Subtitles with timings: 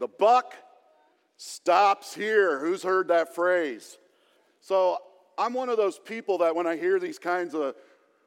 [0.00, 0.54] The buck
[1.36, 2.58] stops here.
[2.58, 3.98] Who's heard that phrase?
[4.60, 4.98] So
[5.38, 7.74] I'm one of those people that when I hear these kinds of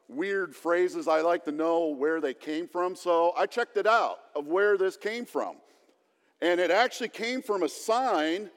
[0.08, 2.94] weird phrases, I like to know where they came from.
[2.94, 5.56] So I checked it out of where this came from.
[6.40, 8.50] And it actually came from a sign,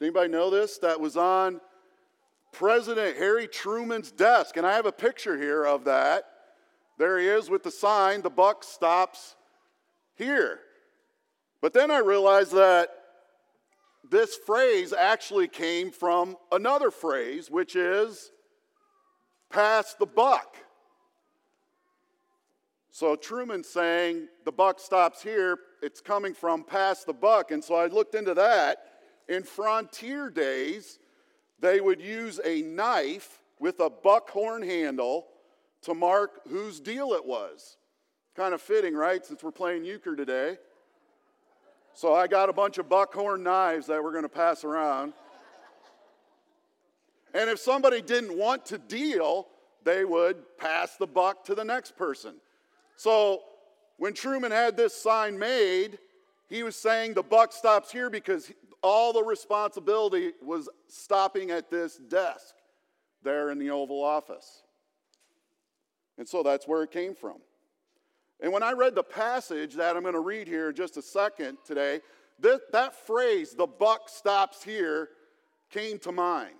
[0.00, 1.60] anybody know this, that was on
[2.52, 4.56] President Harry Truman's desk.
[4.56, 6.24] And I have a picture here of that.
[6.98, 9.34] There he is with the sign, the buck stops
[10.14, 10.60] here.
[11.60, 12.88] But then I realized that
[14.10, 18.32] this phrase actually came from another phrase, which is
[19.50, 20.56] pass the buck.
[22.90, 27.50] So Truman's saying the buck stops here, it's coming from pass the buck.
[27.50, 28.78] And so I looked into that.
[29.28, 30.98] In frontier days,
[31.60, 35.28] they would use a knife with a buckhorn handle
[35.82, 37.76] to mark whose deal it was.
[38.34, 39.24] Kind of fitting, right?
[39.24, 40.58] Since we're playing euchre today.
[41.94, 45.12] So I got a bunch of buckhorn knives that we're going to pass around.
[47.34, 49.48] And if somebody didn't want to deal,
[49.84, 52.34] they would pass the buck to the next person.
[52.96, 53.42] So
[53.98, 55.98] when Truman had this sign made,
[56.48, 58.50] he was saying the buck stops here because
[58.82, 62.54] all the responsibility was stopping at this desk
[63.22, 64.62] there in the Oval Office.
[66.18, 67.36] And so that's where it came from.
[68.42, 71.02] And when I read the passage that I'm going to read here in just a
[71.02, 72.00] second today,
[72.40, 75.10] that, that phrase, the buck stops here,
[75.70, 76.54] came to mind.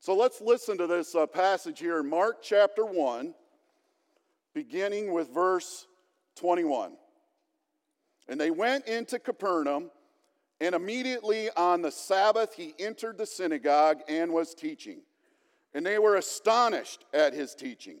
[0.00, 3.34] So let's listen to this uh, passage here in Mark chapter 1,
[4.52, 5.86] beginning with verse
[6.36, 6.96] 21.
[8.28, 9.90] And they went into Capernaum,
[10.60, 15.02] and immediately on the Sabbath he entered the synagogue and was teaching.
[15.72, 18.00] And they were astonished at his teaching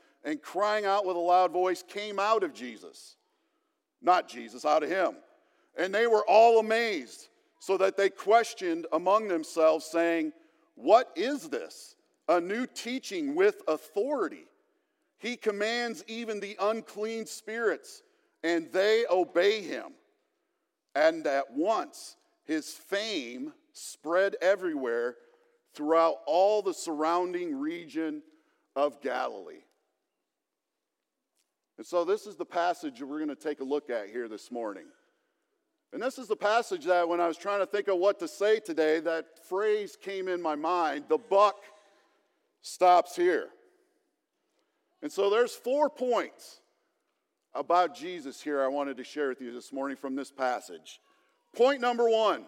[0.23, 3.15] and crying out with a loud voice came out of Jesus.
[4.01, 5.15] Not Jesus, out of him.
[5.77, 10.33] And they were all amazed, so that they questioned among themselves, saying,
[10.75, 11.95] What is this?
[12.27, 14.45] A new teaching with authority.
[15.17, 18.01] He commands even the unclean spirits,
[18.43, 19.93] and they obey him.
[20.95, 25.15] And at once his fame spread everywhere
[25.73, 28.23] throughout all the surrounding region
[28.75, 29.63] of Galilee.
[31.81, 34.51] And so, this is the passage we're going to take a look at here this
[34.51, 34.85] morning.
[35.91, 38.27] And this is the passage that when I was trying to think of what to
[38.27, 41.55] say today, that phrase came in my mind the buck
[42.61, 43.47] stops here.
[45.01, 46.61] And so, there's four points
[47.55, 50.99] about Jesus here I wanted to share with you this morning from this passage.
[51.55, 52.45] Point number one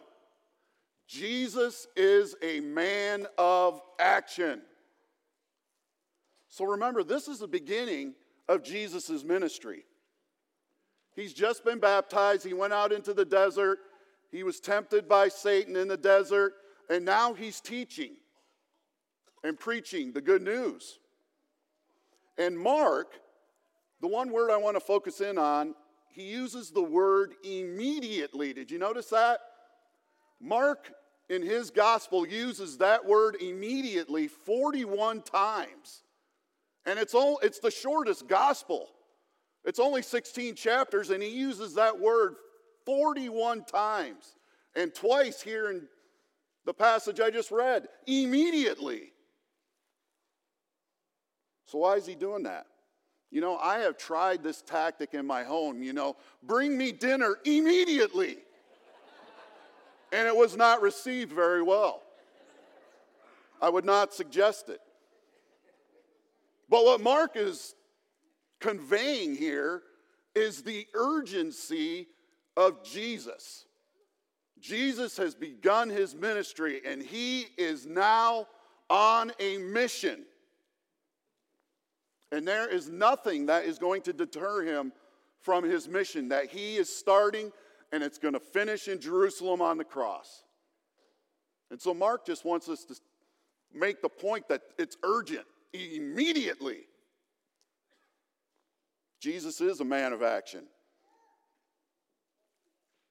[1.08, 4.62] Jesus is a man of action.
[6.50, 8.14] So remember, this is the beginning
[8.48, 9.86] of Jesus' ministry.
[11.16, 12.46] He's just been baptized.
[12.46, 13.80] He went out into the desert.
[14.32, 16.54] He was tempted by Satan in the desert.
[16.90, 18.16] And now he's teaching
[19.44, 21.00] and preaching the good news.
[22.38, 23.14] And Mark,
[24.02, 25.76] the one word I want to focus in on,
[26.10, 28.54] he uses the word immediately.
[28.54, 29.40] Did you notice that?
[30.40, 30.92] Mark,
[31.30, 36.04] in his gospel, uses that word immediately 41 times.
[36.86, 38.90] And it's, all, it's the shortest gospel.
[39.64, 42.36] It's only 16 chapters, and he uses that word
[42.86, 44.36] 41 times.
[44.76, 45.88] And twice here in
[46.66, 49.12] the passage I just read, immediately.
[51.66, 52.66] So, why is he doing that?
[53.32, 57.38] You know, I have tried this tactic in my home, you know, bring me dinner
[57.46, 58.38] immediately.
[60.12, 62.04] and it was not received very well.
[63.62, 64.82] I would not suggest it.
[66.74, 67.76] But what Mark is
[68.60, 69.84] conveying here
[70.34, 72.08] is the urgency
[72.58, 73.68] of Jesus.
[74.60, 78.48] Jesus has begun his ministry and he is now
[78.90, 80.26] on a mission.
[82.32, 84.94] And there is nothing that is going to deter him
[85.42, 87.52] from his mission that he is starting
[87.92, 90.42] and it's going to finish in Jerusalem on the cross.
[91.70, 92.96] And so Mark just wants us to
[93.72, 96.82] make the point that it's urgent immediately.
[99.20, 100.66] Jesus is a man of action.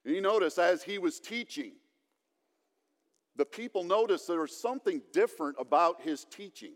[0.04, 1.72] You notice as he was teaching,
[3.36, 6.74] the people noticed there was something different about his teaching.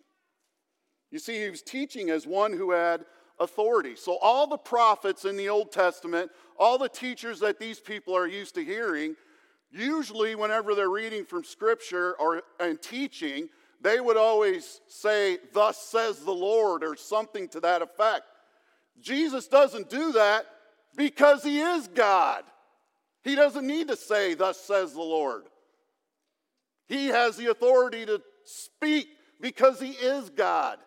[1.11, 3.05] You see, he was teaching as one who had
[3.39, 3.95] authority.
[3.97, 8.27] So, all the prophets in the Old Testament, all the teachers that these people are
[8.27, 9.17] used to hearing,
[9.71, 13.49] usually, whenever they're reading from Scripture or and teaching,
[13.81, 18.25] they would always say, Thus says the Lord, or something to that effect.
[19.01, 20.47] Jesus doesn't do that
[20.97, 22.45] because he is God.
[23.23, 25.45] He doesn't need to say, Thus says the Lord.
[26.89, 29.09] He has the authority to speak
[29.41, 30.79] because he is God.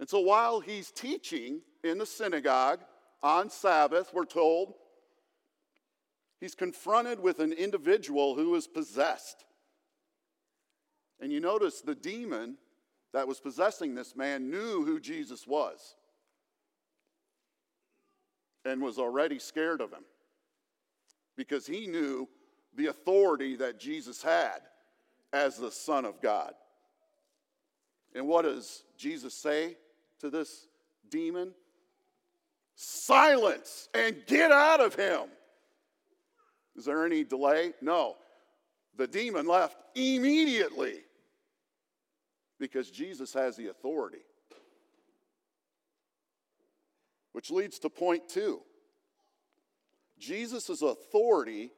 [0.00, 2.80] And so while he's teaching in the synagogue
[3.22, 4.74] on Sabbath, we're told,
[6.44, 9.46] he's confronted with an individual who is possessed.
[11.18, 12.58] And you notice the demon
[13.14, 15.94] that was possessing this man knew who Jesus was
[18.66, 20.04] and was already scared of him
[21.34, 22.28] because he knew
[22.76, 24.60] the authority that Jesus had
[25.32, 26.52] as the Son of God.
[28.14, 29.78] And what does Jesus say
[30.20, 30.66] to this
[31.08, 31.54] demon?
[32.74, 35.22] Silence and get out of him.
[36.76, 37.72] Is there any delay?
[37.80, 38.16] No.
[38.96, 41.00] The demon left immediately
[42.58, 44.24] because Jesus has the authority.
[47.32, 48.60] Which leads to point two
[50.18, 51.72] Jesus' authority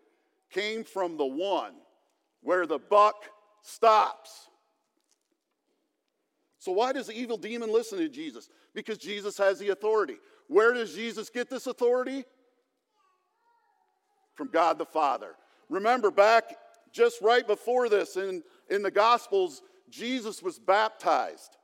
[0.50, 1.72] came from the one
[2.42, 3.24] where the buck
[3.62, 4.48] stops.
[6.58, 8.48] So, why does the evil demon listen to Jesus?
[8.74, 10.16] Because Jesus has the authority.
[10.48, 12.24] Where does Jesus get this authority?
[14.36, 15.34] From God the Father.
[15.68, 16.56] Remember, back
[16.92, 21.56] just right before this in, in the Gospels, Jesus was baptized.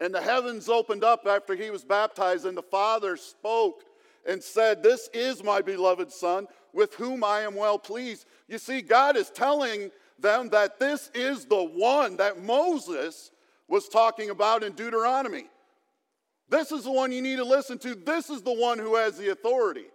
[0.00, 3.84] And the heavens opened up after he was baptized, and the Father spoke
[4.26, 8.26] and said, This is my beloved Son, with whom I am well pleased.
[8.48, 13.30] You see, God is telling them that this is the one that Moses
[13.68, 15.44] was talking about in Deuteronomy.
[16.48, 17.94] This is the one you need to listen to.
[17.94, 19.86] This is the one who has the authority.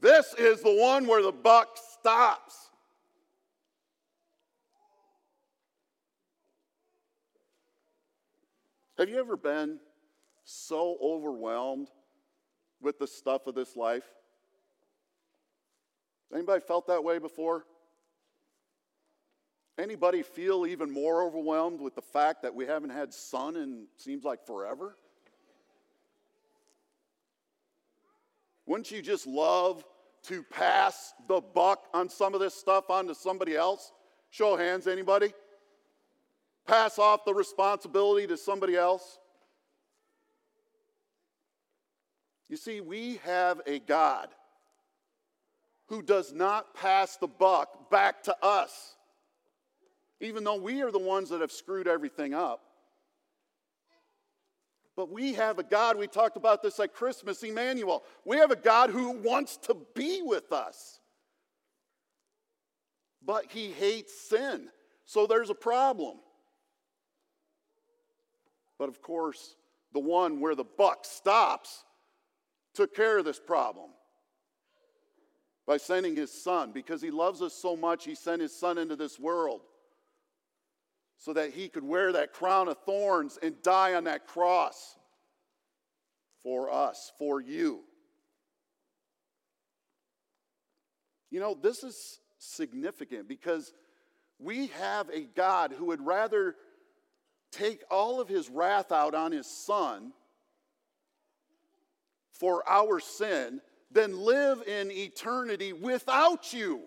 [0.00, 2.70] This is the one where the buck stops.
[8.96, 9.78] Have you ever been
[10.44, 11.88] so overwhelmed
[12.80, 14.04] with the stuff of this life?
[16.32, 17.64] Anybody felt that way before?
[19.78, 24.24] Anybody feel even more overwhelmed with the fact that we haven't had sun in seems
[24.24, 24.94] like forever?
[28.66, 29.82] Wouldn't you just love
[30.24, 33.92] to pass the buck on some of this stuff onto somebody else?
[34.30, 35.32] Show hands, anybody?
[36.66, 39.18] Pass off the responsibility to somebody else?
[42.48, 44.28] You see, we have a God
[45.86, 48.94] who does not pass the buck back to us,
[50.20, 52.60] even though we are the ones that have screwed everything up.
[55.00, 58.04] But we have a God, we talked about this at Christmas, Emmanuel.
[58.26, 61.00] We have a God who wants to be with us.
[63.24, 64.68] But he hates sin.
[65.06, 66.18] So there's a problem.
[68.78, 69.56] But of course,
[69.94, 71.82] the one where the buck stops
[72.74, 73.88] took care of this problem
[75.66, 76.72] by sending his son.
[76.72, 79.62] Because he loves us so much, he sent his son into this world
[81.16, 84.98] so that he could wear that crown of thorns and die on that cross
[86.42, 87.80] for us, for you.
[91.30, 93.72] You know, this is significant because
[94.38, 96.56] we have a God who would rather
[97.52, 100.12] take all of his wrath out on his son
[102.32, 106.82] for our sin than live in eternity without you.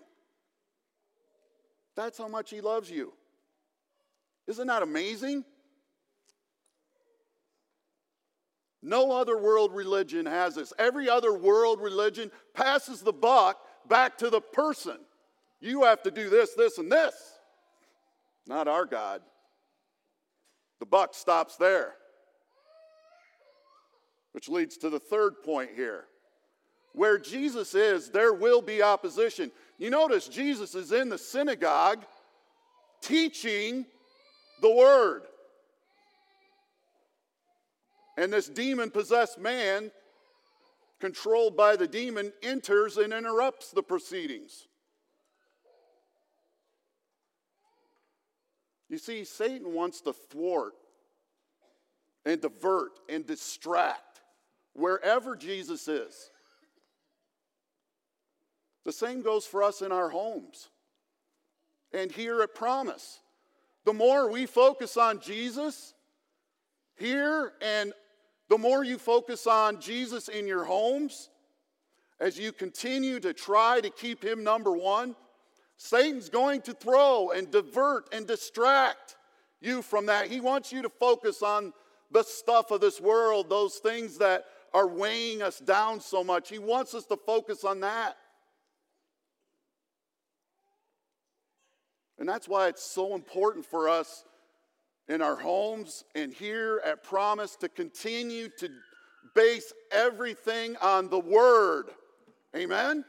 [1.96, 3.12] That's how much He loves you.
[4.46, 5.44] Isn't that amazing?
[8.86, 10.74] No other world religion has this.
[10.78, 14.98] Every other world religion passes the buck back to the person.
[15.58, 17.14] You have to do this, this, and this.
[18.46, 19.22] Not our God.
[20.80, 21.94] The buck stops there.
[24.32, 26.04] Which leads to the third point here.
[26.92, 29.50] Where Jesus is, there will be opposition.
[29.78, 32.04] You notice Jesus is in the synagogue
[33.00, 33.86] teaching
[34.60, 35.22] the word.
[38.16, 39.90] And this demon possessed man,
[41.00, 44.68] controlled by the demon, enters and interrupts the proceedings.
[48.88, 50.74] You see, Satan wants to thwart
[52.24, 54.20] and divert and distract
[54.74, 56.30] wherever Jesus is.
[58.84, 60.68] The same goes for us in our homes
[61.92, 63.20] and here at Promise.
[63.84, 65.94] The more we focus on Jesus
[66.96, 67.92] here and
[68.48, 71.30] the more you focus on Jesus in your homes,
[72.20, 75.16] as you continue to try to keep him number one,
[75.76, 79.16] Satan's going to throw and divert and distract
[79.60, 80.28] you from that.
[80.28, 81.72] He wants you to focus on
[82.10, 86.48] the stuff of this world, those things that are weighing us down so much.
[86.48, 88.16] He wants us to focus on that.
[92.18, 94.24] And that's why it's so important for us
[95.08, 98.70] in our homes and here at Promise to continue to
[99.34, 101.86] base everything on the Word.
[102.56, 103.04] Amen?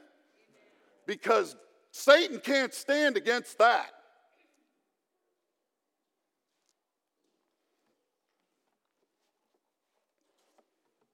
[1.06, 1.56] Because
[1.92, 3.92] Satan can't stand against that.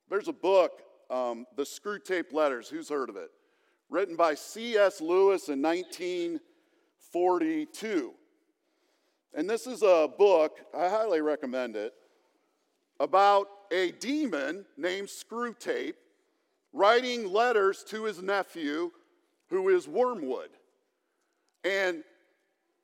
[0.10, 2.68] There's a book, um, The Screwtape Letters.
[2.68, 3.30] Who's heard of it?
[3.90, 5.00] Written by C.S.
[5.00, 8.14] Lewis in 1942.
[9.34, 11.94] And this is a book, I highly recommend it,
[13.00, 15.94] about a demon named Screwtape
[16.74, 18.92] writing letters to his nephew,
[19.50, 20.50] who is Wormwood.
[21.64, 22.04] And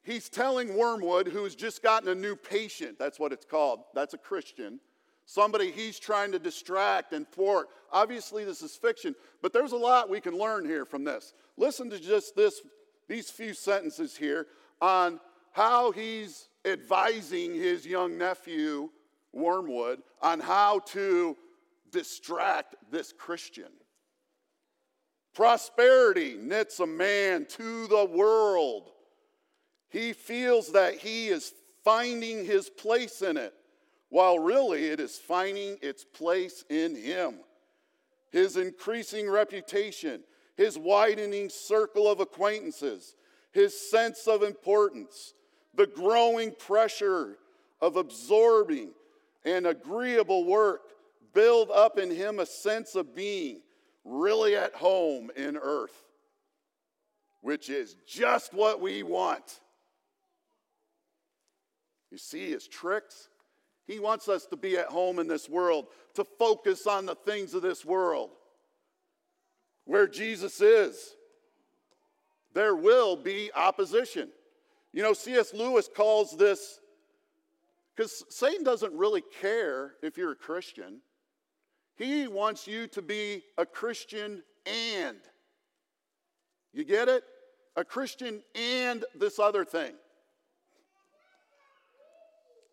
[0.04, 4.18] he's telling Wormwood, who's just gotten a new patient, that's what it's called, that's a
[4.18, 4.80] Christian,
[5.26, 7.68] somebody he's trying to distract and thwart.
[7.92, 11.34] Obviously, this is fiction, but there's a lot we can learn here from this.
[11.58, 12.62] Listen to just this,
[13.08, 14.48] these few sentences here
[14.82, 15.20] on
[15.58, 18.92] how he's advising his young nephew,
[19.34, 21.36] Wormwood, on how to
[21.92, 23.72] distract this Christian.
[25.34, 28.92] Prosperity knits a man to the world.
[29.90, 31.52] He feels that he is
[31.84, 33.56] finding his place in it
[34.10, 37.40] while really it is finding its place in him.
[38.32, 40.22] His increasing reputation,
[40.56, 43.16] his widening circle of acquaintances,
[43.52, 45.34] his sense of importance,
[45.78, 47.38] the growing pressure
[47.80, 48.90] of absorbing
[49.46, 50.82] and agreeable work
[51.34, 53.62] build up in him a sense of being
[54.04, 56.04] really at home in earth,
[57.42, 59.60] which is just what we want.
[62.12, 63.30] You see his tricks?
[63.86, 67.54] He wants us to be at home in this world, to focus on the things
[67.54, 68.32] of this world.
[69.86, 71.16] Where Jesus is,
[72.54, 74.30] there will be opposition.
[74.98, 75.54] You know, C.S.
[75.54, 76.80] Lewis calls this,
[77.96, 81.02] because Satan doesn't really care if you're a Christian.
[81.98, 85.20] He wants you to be a Christian and.
[86.74, 87.24] You get it?
[87.76, 89.94] A Christian and this other thing.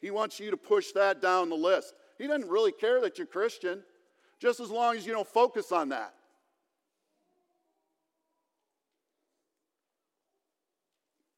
[0.01, 1.93] He wants you to push that down the list.
[2.17, 3.83] He doesn't really care that you're Christian,
[4.41, 6.15] just as long as you don't focus on that.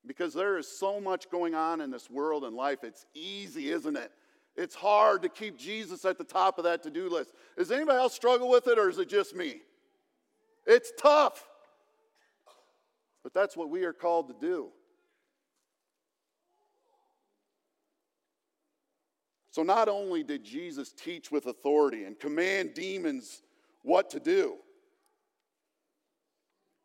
[0.06, 2.84] Because there is so much going on in this world and life.
[2.84, 4.12] It's easy, isn't it?
[4.56, 7.32] It's hard to keep Jesus at the top of that to do list.
[7.58, 9.60] Does anybody else struggle with it or is it just me?
[10.66, 11.46] It's tough.
[13.22, 14.68] But that's what we are called to do.
[19.50, 23.42] So, not only did Jesus teach with authority and command demons
[23.82, 24.56] what to do,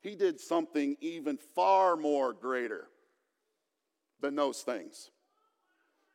[0.02, 2.88] he did something even far more greater
[4.22, 5.10] than those things.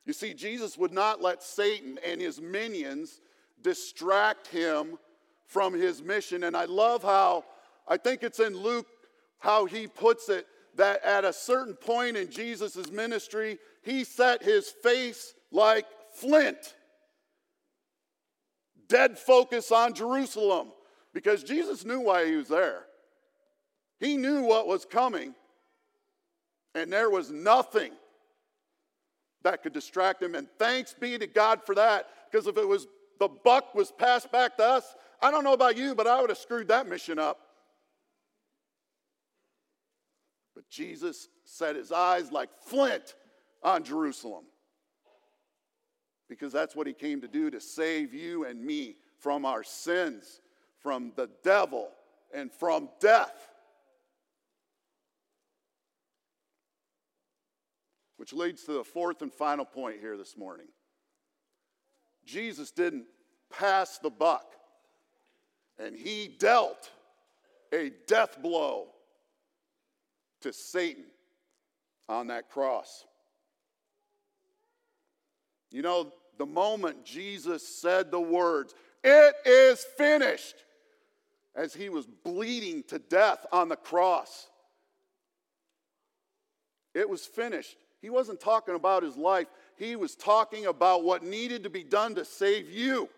[0.05, 3.19] You see, Jesus would not let Satan and his minions
[3.61, 4.97] distract him
[5.45, 6.43] from his mission.
[6.43, 7.43] And I love how,
[7.87, 8.87] I think it's in Luke,
[9.39, 10.47] how he puts it
[10.77, 16.75] that at a certain point in Jesus' ministry, he set his face like flint.
[18.87, 20.71] Dead focus on Jerusalem
[21.13, 22.83] because Jesus knew why he was there.
[23.99, 25.33] He knew what was coming,
[26.77, 27.91] and there was nothing
[29.43, 30.35] that could distract him.
[30.35, 32.87] And thanks be to God for that, because if it was
[33.19, 36.29] the buck was passed back to us, I don't know about you, but I would
[36.29, 37.39] have screwed that mission up.
[40.53, 43.15] But Jesus set his eyes like flint
[43.63, 44.43] on Jerusalem
[46.29, 50.41] because that's what he came to do to save you and me from our sins,
[50.79, 51.89] from the devil,
[52.33, 53.46] and from death.
[58.17, 60.67] Which leads to the fourth and final point here this morning.
[62.25, 63.05] Jesus didn't
[63.49, 64.53] pass the buck,
[65.79, 66.91] and he dealt
[67.71, 68.87] a death blow
[70.41, 71.05] to Satan
[72.09, 73.05] on that cross.
[75.71, 80.55] You know, the moment Jesus said the words, It is finished.
[81.55, 84.47] As he was bleeding to death on the cross,
[86.93, 87.77] it was finished.
[88.01, 92.15] He wasn't talking about his life, he was talking about what needed to be done
[92.15, 93.09] to save you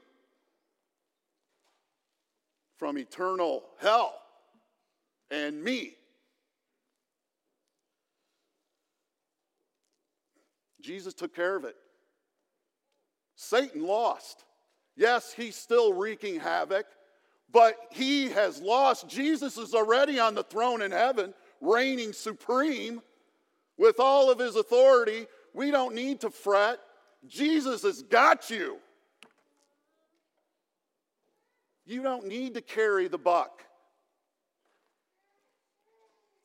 [2.77, 4.13] from eternal hell
[5.29, 5.95] and me.
[10.81, 11.75] Jesus took care of it.
[13.35, 14.45] Satan lost.
[14.95, 16.85] Yes, he's still wreaking havoc,
[17.51, 19.07] but he has lost.
[19.07, 23.01] Jesus is already on the throne in heaven, reigning supreme
[23.79, 25.25] with all of his authority.
[25.53, 26.79] We don't need to fret.
[27.25, 28.77] Jesus has got you.
[31.85, 33.63] You don't need to carry the buck.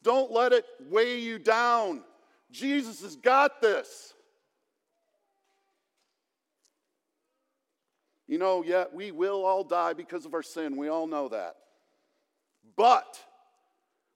[0.02, 2.02] Don't let it weigh you down.
[2.50, 4.14] Jesus has got this.
[8.26, 10.76] You know, yet we will all die because of our sin.
[10.76, 11.56] We all know that.
[12.76, 13.18] But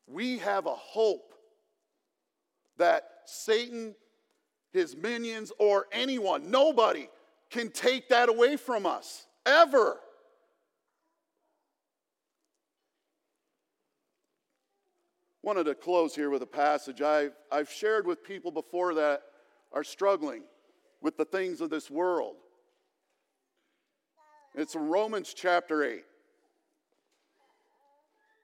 [0.06, 1.34] we have a hope
[2.78, 3.94] that Satan,
[4.73, 7.08] his minions, or anyone, nobody
[7.50, 9.99] can take that away from us, ever.
[15.42, 19.23] Wanted to close here with a passage I've, I've shared with people before that
[19.73, 20.42] are struggling
[21.00, 22.37] with the things of this world.
[24.54, 26.02] It's Romans chapter 8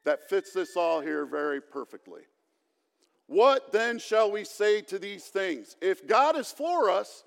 [0.05, 2.23] that fits this all here very perfectly.
[3.27, 5.77] What then shall we say to these things?
[5.81, 7.25] If God is for us,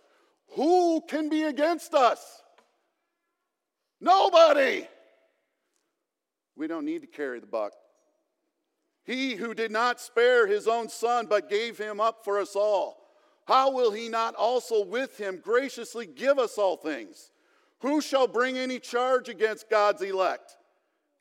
[0.49, 2.41] who can be against us?
[3.99, 4.87] Nobody.
[6.55, 7.73] We don't need to carry the buck.
[9.03, 12.97] He who did not spare his own son, but gave him up for us all,
[13.47, 17.31] how will he not also with him graciously give us all things?
[17.79, 20.57] Who shall bring any charge against God's elect?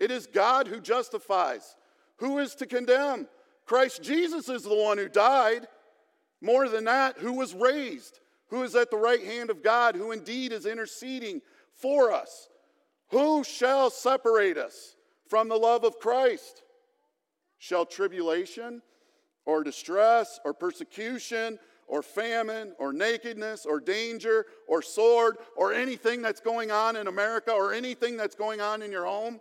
[0.01, 1.77] It is God who justifies.
[2.17, 3.29] Who is to condemn?
[3.67, 5.67] Christ Jesus is the one who died.
[6.41, 10.13] More than that, who was raised, who is at the right hand of God, who
[10.13, 11.41] indeed is interceding
[11.75, 12.49] for us.
[13.11, 14.97] Who shall separate us
[15.29, 16.63] from the love of Christ?
[17.59, 18.83] Shall tribulation
[19.45, 26.41] or distress or persecution or famine or nakedness or danger or sword or anything that's
[26.41, 29.41] going on in America or anything that's going on in your home?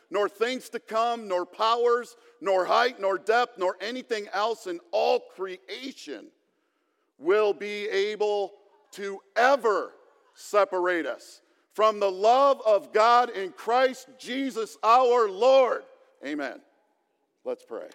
[0.11, 5.21] nor things to come, nor powers, nor height, nor depth, nor anything else in all
[5.35, 6.27] creation
[7.17, 8.51] will be able
[8.91, 9.93] to ever
[10.33, 11.41] separate us
[11.73, 15.83] from the love of God in Christ Jesus our Lord.
[16.25, 16.59] Amen.
[17.45, 17.87] Let's pray.